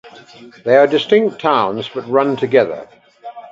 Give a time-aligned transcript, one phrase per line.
[0.65, 2.89] They are distinct towns, but run together.